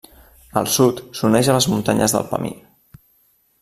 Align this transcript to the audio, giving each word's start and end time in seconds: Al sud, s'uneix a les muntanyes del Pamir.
Al 0.61 0.69
sud, 0.75 1.03
s'uneix 1.19 1.51
a 1.53 1.57
les 1.59 1.69
muntanyes 1.75 2.19
del 2.19 2.29
Pamir. 2.35 2.57